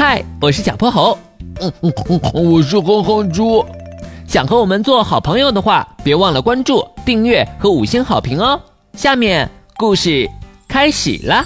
[0.00, 1.18] 嗨，我是小泼猴。
[1.60, 3.66] 嗯嗯嗯，我是哼哼猪。
[4.28, 8.62] 想和我们做好朋友的话，别忘了关注、订阅和五星好评哦。
[8.92, 10.30] 下面故事
[10.68, 11.44] 开始啦。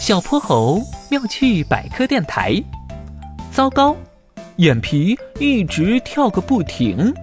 [0.00, 2.60] 小泼猴妙趣百科电台。
[3.52, 3.94] 糟糕，
[4.56, 7.14] 眼皮一直跳个不停。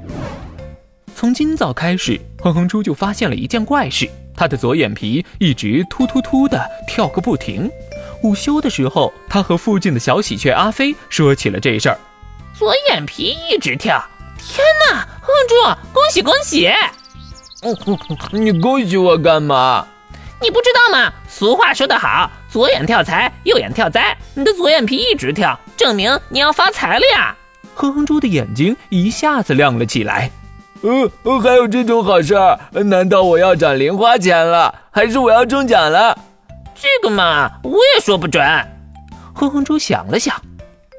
[1.13, 6.57] 从今早开始，哼哼猪就发现了一件怪事：他的左眼皮一直突突突的
[6.87, 7.69] 跳个不停。
[8.23, 11.97] 午休的时候，他和附近的小喜鹊阿飞说起了这事儿。
[12.53, 14.03] 左眼皮一直跳，
[14.37, 14.99] 天哪！
[15.21, 15.55] 哼哼猪，
[15.91, 16.69] 恭喜恭喜！
[18.31, 19.87] 你恭喜我干嘛？
[20.39, 21.11] 你不知道吗？
[21.27, 24.15] 俗话说得好，左眼跳财，右眼跳灾。
[24.35, 27.35] 你的左眼皮一直跳，证明你要发财了呀！
[27.73, 30.29] 哼哼猪的眼睛一下子亮了起来。
[30.81, 32.59] 呃，还有这种好事儿？
[32.83, 34.73] 难道我要涨零花钱了？
[34.91, 36.17] 还是我要中奖了？
[36.81, 38.43] 这个嘛，我也说不准。
[39.35, 40.35] 哼哼猪想了想，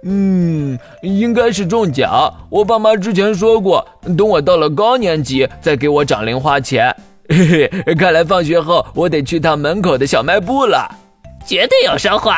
[0.05, 2.33] 嗯，应该是中奖。
[2.48, 3.84] 我爸妈之前说过，
[4.16, 6.94] 等我到了高年级再给我涨零花钱。
[7.28, 10.89] 嘿嘿，看来放学后我得去趟门口的小卖部了，
[11.44, 12.33] 绝对有收获。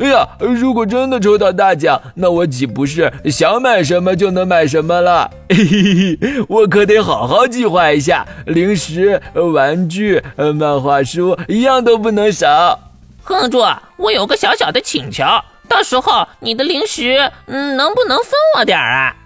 [0.00, 5.30] 哎呀，如果真的抽到大奖，那我岂不是想买什么就能买什么了？
[5.48, 10.20] 嘿嘿嘿，我可得好好计划一下，零食、玩具、
[10.56, 12.78] 漫画书一样都不能少。
[13.22, 13.64] 哼哼猪，
[13.96, 15.22] 我有个小小的请求，
[15.68, 19.16] 到时候你的零食，嗯，能不能分我点儿啊？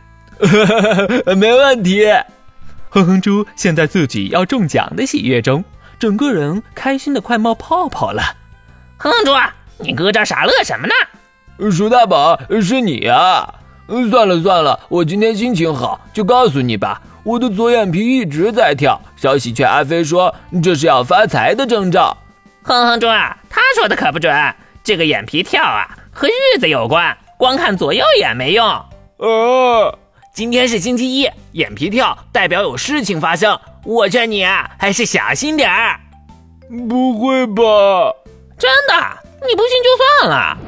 [1.34, 2.06] 没问题。
[2.90, 5.64] 哼哼猪现在自己要中奖的喜悦中，
[5.98, 8.22] 整个人开心的快冒泡泡了。
[8.98, 9.32] 哼哼猪。
[9.78, 11.70] 你搁这傻乐什么呢？
[11.70, 13.54] 鼠大宝是你啊！
[14.10, 17.00] 算了算了，我今天心情好，就告诉你吧。
[17.24, 22.16] 我的左眼皮一直在跳，小喜鹊阿飞说这是要发财的征兆。
[22.62, 24.32] 哼哼猪啊，他说的可不准。
[24.84, 28.66] 这个眼皮跳啊，和日子有关，光看左右眼没用。
[29.18, 29.98] 呃，
[30.32, 33.58] 今天是星期一，眼皮跳代表有事情发生。
[33.84, 35.98] 我劝你啊，还是小心点儿。
[36.88, 37.62] 不会吧？
[38.58, 39.27] 真的。
[39.48, 40.58] 你不信就算了。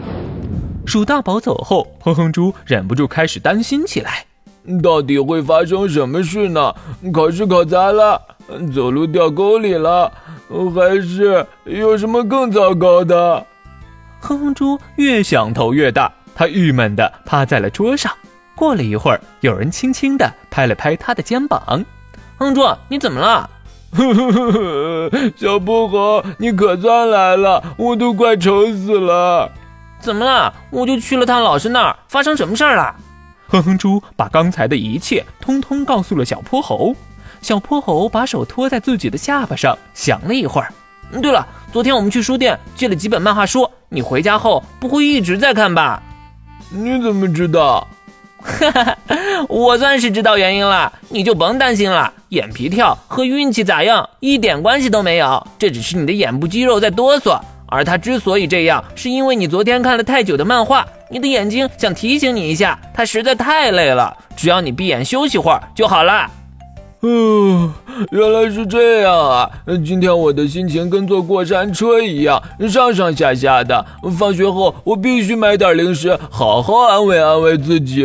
[0.86, 4.24] 鼠大宝走后，哼哼猪忍不住开始担心起来。
[4.82, 6.74] 到底会发生什么事呢？
[7.12, 8.20] 考试考砸了，
[8.74, 10.10] 走路掉沟里了，
[10.74, 13.46] 还是有什么更糟糕的？
[14.20, 18.12] 哼哼猪越想头越大，他郁闷的趴在了桌上。
[18.54, 21.62] 过了一会儿，有人轻轻的拍了拍他的肩膀
[22.36, 23.48] ：“哼哼猪，你怎么了？”
[23.92, 29.50] 呵呵呵呵，小泼猴，你可算来了，我都快愁死了。
[29.98, 30.52] 怎么了？
[30.70, 32.94] 我就去了趟老师那儿，发生什么事儿了？
[33.48, 36.94] 哼哼猪把刚才的一切通通告诉了小泼猴。
[37.42, 40.72] 小泼猴把手托在自己的下巴上，想了一会儿。
[41.20, 46.00] 对了，昨天我们去书店借了几本漫画书，你回家后不会一直在看吧？
[46.70, 47.88] 你怎么知道？
[48.40, 48.96] 哈哈，
[49.48, 52.12] 我算是知道原因了，你就甭担心了。
[52.30, 57.38] 眼皮跳和运气咋样一点关系都没有，这只是你的眼部肌肉在哆嗦。
[57.66, 64.16] 而它之所以这样，是因为你昨天看了太久的漫画，你的眼睛想提醒你一下，它实在太累了。
[64.36, 66.28] 只要你闭眼休息会儿就好了。
[67.02, 67.72] 嗯，
[68.10, 69.50] 原来是这样啊！
[69.84, 73.86] 今天我的心情跟坐过山车一样，上上下下的。
[74.18, 78.04] 放学后我必须买点零食，好好安慰安慰自己。